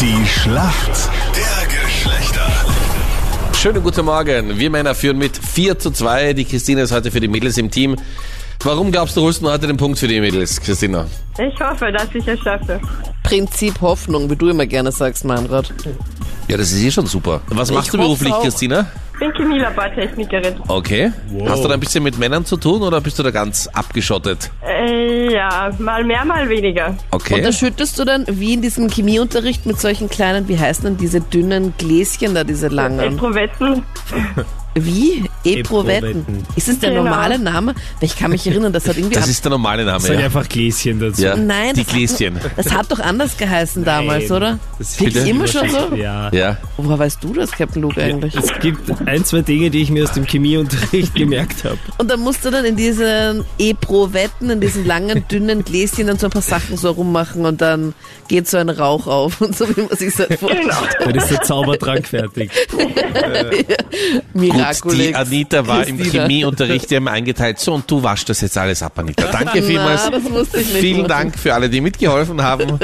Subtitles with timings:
[0.00, 2.46] Die Schlacht der Geschlechter.
[3.54, 4.58] Schönen guten Morgen.
[4.58, 6.34] Wir Männer führen mit 4 zu 2.
[6.34, 7.96] Die Christina ist heute für die Mädels im Team.
[8.62, 11.06] Warum glaubst du, holst du heute den Punkt für die Mädels, Christina?
[11.38, 12.78] Ich hoffe, dass ich es schaffe.
[13.22, 15.72] Prinzip Hoffnung, wie du immer gerne sagst, Meinrad.
[16.48, 17.40] Ja, das ist eh schon super.
[17.48, 18.42] Was machst du hoffe beruflich, auch.
[18.42, 18.86] Christina?
[19.14, 20.54] Ich bin Chemielabortechnikerin.
[20.68, 21.10] Okay.
[21.48, 24.50] Hast du da ein bisschen mit Männern zu tun oder bist du da ganz abgeschottet?
[24.62, 26.88] Äh, ja, mal mehr, mal weniger.
[26.88, 27.40] Und Okay.
[27.40, 31.20] da schüttest du dann, wie in diesem Chemieunterricht, mit solchen kleinen, wie heißen denn diese
[31.22, 33.00] dünnen Gläschen da, diese langen?
[33.14, 33.82] Eprovetten.
[34.78, 35.24] Wie?
[35.44, 36.10] Eprovetten.
[36.10, 36.46] Eprovetten.
[36.54, 37.04] Ist das der Genau.
[37.04, 37.74] normale Name?
[38.00, 39.14] Ich kann mich erinnern, das hat irgendwie...
[39.14, 40.26] Das ist der normale Name, Sag ja.
[40.26, 41.22] einfach Gläschen dazu.
[41.22, 41.34] ja.
[41.34, 42.34] Nein, die das Gläschen.
[42.42, 44.58] Hat, das hat doch anders geheißen damals, Nein, oder?
[44.78, 45.94] das ist immer schon so?
[45.96, 46.30] Ja.
[46.32, 46.58] Ja.
[46.76, 48.34] Woher weißt du das, Captain Luke, eigentlich?
[48.36, 51.78] Es gibt ein, zwei Dinge, die ich mir aus dem Chemieunterricht gemerkt habe.
[51.98, 56.26] Und dann musst du dann in diesen Eprovetten, in diesen langen, dünnen Gläschen dann so
[56.26, 57.94] ein paar Sachen so rummachen und dann
[58.28, 60.64] geht so ein Rauch auf und so, wie man sich das halt vorstellt.
[60.64, 61.04] Genau.
[61.04, 62.50] Dann ist der Zaubertrank fertig.
[64.80, 65.14] Gut, die.
[65.14, 65.98] Anita war im.
[65.98, 69.26] Chemieunterricht, die haben eingeteilt, so und du waschst das jetzt alles ab, Anita.
[69.30, 70.02] Danke vielmals.
[70.04, 70.80] Na, das wusste ich nicht.
[70.80, 71.08] Vielen Martin.
[71.16, 72.78] Dank für alle, die mitgeholfen haben.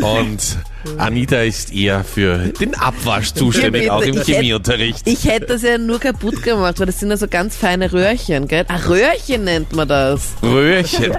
[0.00, 0.58] Und
[0.96, 5.06] Anita ist eher für den Abwasch zuständig, auch im ich hätte- Chemieunterricht.
[5.06, 8.48] Ich hätte das ja nur kaputt gemacht, weil das sind ja so ganz feine Röhrchen,
[8.48, 8.64] gell?
[8.68, 11.16] Ah, Röhrchen nennt man das, Röhrchen.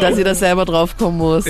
[0.00, 1.44] dass ich da selber draufkommen muss.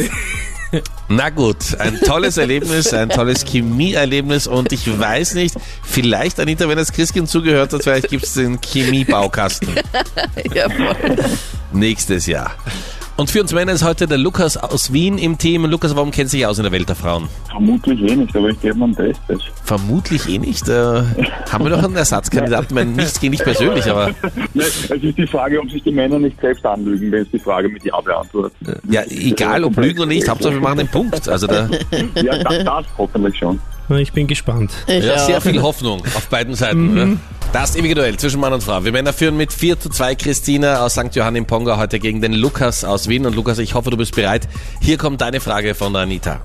[1.09, 6.77] Na gut, ein tolles Erlebnis, ein tolles Chemieerlebnis und ich weiß nicht, vielleicht, Anita, wenn
[6.79, 9.69] das Christkind zugehört hat, vielleicht gibt es den Chemiebaukasten
[10.55, 11.17] Ja, voll.
[11.73, 12.55] nächstes Jahr.
[13.21, 15.67] Und für uns Männer ist heute der Lukas aus Wien im Team.
[15.67, 17.29] Lukas, warum kennst du dich aus in der Welt der Frauen?
[17.51, 19.21] Vermutlich eh nicht, aber ich gebe mir einen Test.
[19.29, 19.43] Das.
[19.63, 20.67] Vermutlich eh nicht.
[20.71, 21.03] Äh,
[21.53, 22.69] haben wir noch einen Ersatzkandidaten?
[22.69, 24.07] Ich meine, nichts gegen dich persönlich, aber
[24.55, 27.39] Nein, es ist die Frage, ob sich die Männer nicht selbst anlügen, wenn es die
[27.39, 28.55] Frage mit Ja beantwortet.
[28.89, 31.29] ja, egal ob Lügen oder nicht, Hauptsache wir machen den Punkt.
[31.29, 31.69] Also da,
[32.23, 33.61] Ja, das, das hoffentlich schon.
[33.99, 34.73] Ich bin gespannt.
[34.87, 35.27] Ich ja, auch.
[35.27, 36.95] sehr viel Hoffnung auf beiden Seiten.
[36.95, 37.19] Ne?
[37.53, 38.85] Das ewige Duell zwischen Mann und Frau.
[38.85, 41.17] Wir Männer führen mit 4 zu 2 Christina aus St.
[41.17, 43.27] Johann im Ponga heute gegen den Lukas aus Wien.
[43.27, 44.47] Und Lukas, ich hoffe, du bist bereit.
[44.81, 46.41] Hier kommt deine Frage von Anita.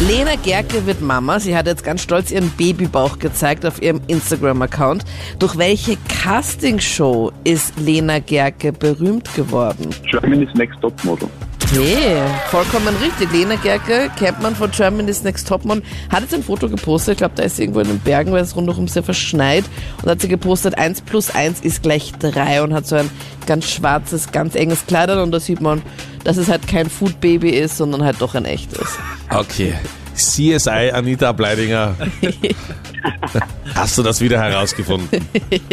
[0.00, 1.38] Lena Gerke wird Mama.
[1.38, 5.04] Sie hat jetzt ganz stolz ihren Babybauch gezeigt auf ihrem Instagram-Account.
[5.38, 9.90] Durch welche Castingshow ist Lena Gerke berühmt geworden?
[10.10, 11.28] Germany's Next Top Model.
[11.74, 12.16] Nee,
[12.50, 13.32] vollkommen richtig.
[13.32, 17.12] Lena Gerke, kennt man von Germany's Next Topmodel, hat jetzt ein Foto gepostet.
[17.12, 19.64] Ich glaube, da ist sie irgendwo in den Bergen, weil es rundherum sehr verschneit.
[20.02, 23.08] Und hat sie gepostet, 1 plus 1 ist gleich 3 und hat so ein
[23.46, 25.18] ganz schwarzes, ganz enges Kleid an.
[25.20, 25.80] Und da sieht man,
[26.24, 28.98] dass es halt kein Food Baby ist, sondern halt doch ein echtes.
[29.30, 29.72] Okay.
[30.14, 31.96] CSI Anita Bleidinger.
[33.74, 35.08] Hast du das wieder herausgefunden?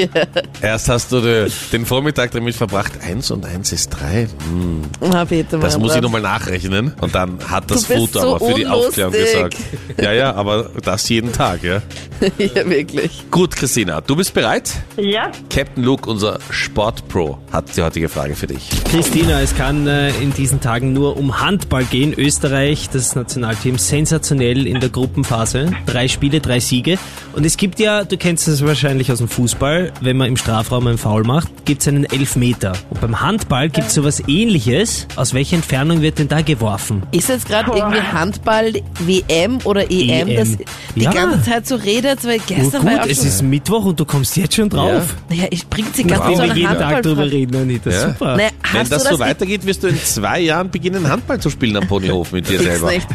[0.62, 4.28] Erst hast du de- den Vormittag damit verbracht, 1 und 1 ist 3.
[4.50, 6.04] Hm, Na, bitte, das muss ich Brav.
[6.04, 6.94] nochmal nachrechnen.
[7.02, 9.58] Und dann hat das Foto so aber für die Aufklärung gesorgt.
[10.02, 11.82] Ja, ja, aber das jeden Tag, ja.
[12.38, 13.24] ja, wirklich.
[13.32, 14.72] Gut, Christina, du bist bereit?
[14.98, 18.70] Ja, Captain Luke, unser Sportpro, hat die heutige Frage für dich.
[18.92, 22.14] Christina, es kann äh, in diesen Tagen nur um Handball gehen.
[22.14, 25.72] Österreich, das Nationalteam, sensationell in der Gruppenphase.
[25.86, 26.98] Drei Spiele, drei Siege.
[27.34, 30.88] Und es gibt ja, du kennst das wahrscheinlich aus dem Fußball, wenn man im Strafraum
[30.88, 32.74] einen Foul macht, gibt es einen Elfmeter.
[32.90, 35.08] Und beim Handball gibt es sowas ähnliches.
[35.16, 37.04] Aus welcher Entfernung wird denn da geworfen?
[37.12, 40.36] Ist jetzt gerade irgendwie Handball WM oder EM, EM.
[40.36, 40.58] das
[40.96, 41.12] die Ja.
[41.12, 44.36] ganze Zeit so redet, weil Gut, gestern war ja es ist Mittwoch und du kommst
[44.38, 45.16] jetzt schon drauf.
[45.30, 47.90] Naja, ich bringt sie ganz Nachdem so wir eine jeden Tag drüber reden, Anita.
[47.90, 48.08] Ja.
[48.10, 48.36] Super.
[48.38, 51.50] Naja, Wenn das du so das weitergeht, wirst du in zwei Jahren beginnen, Handball zu
[51.50, 52.92] spielen am Ponyhof mit dir selber.
[52.92, 53.08] nicht.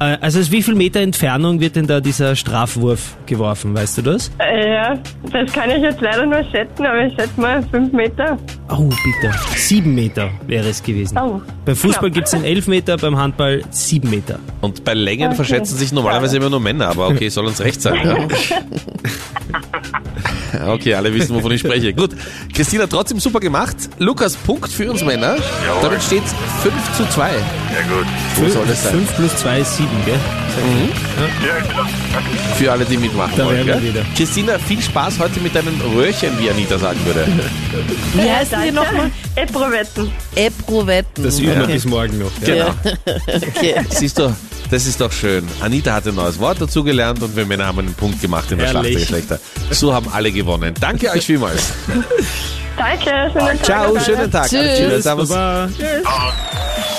[0.00, 4.02] Äh, Also aus wie viel Meter Entfernung wird denn da dieser Strafwurf geworfen, weißt du
[4.02, 4.30] das?
[4.38, 4.98] äh, ja,
[5.32, 8.38] das kann ich jetzt leider nur schätzen, aber ich schätze mal 5 Meter.
[8.70, 9.34] Oh, bitte.
[9.56, 11.18] Sieben Meter wäre es gewesen.
[11.18, 14.38] Oh, Beim Fußball gibt es einen Elfmeter, beim Handball sieben Meter.
[14.60, 15.36] Und bei Längen Okay.
[15.36, 17.96] verschätzen sich normalerweise immer nur Männer, aber okay, soll uns recht sein.
[18.04, 18.16] Ja?
[20.68, 21.92] Okay, alle wissen, wovon ich spreche.
[21.92, 22.10] Gut,
[22.54, 23.76] Christina, trotzdem super gemacht.
[23.98, 25.36] Lukas, Punkt für uns Männer.
[25.82, 26.22] Damit steht
[26.62, 27.28] 5 zu 2.
[27.28, 27.34] Ja
[27.96, 28.06] gut.
[28.36, 28.92] Wo soll es sein?
[28.92, 30.14] Fünf plus zwei ist sieben, gell?
[30.56, 31.88] Ja, klar.
[32.56, 33.66] Für alle, die mitmachen Da wollen.
[33.66, 34.02] wir wieder.
[34.16, 37.26] Christina, viel Spaß heute mit deinen Röhrchen, wie Anita sagen würde.
[38.14, 39.10] Wie heißen die nochmal?
[39.34, 40.10] Eprovetten.
[40.36, 41.24] Eprovetten.
[41.24, 42.30] Das üben wir bis morgen noch.
[42.46, 42.54] Ja.
[42.54, 42.74] Genau.
[43.56, 43.74] Okay.
[43.90, 44.34] Siehst du,
[44.70, 45.46] das ist doch schön.
[45.60, 48.68] Anita hat ein neues Wort dazugelernt und wir Männer haben einen Punkt gemacht in der
[48.68, 49.08] Schlacht der Herrlich.
[49.08, 49.40] Geschlechter.
[49.70, 50.74] So haben alle gewonnen.
[50.80, 51.72] Danke euch vielmals.
[52.76, 53.64] Danke, schönen Tag.
[53.64, 54.52] Ciao, schönen Tag.
[54.52, 55.04] Alles Tschüss.
[55.04, 55.68] Baba.
[55.76, 56.04] Tschüss.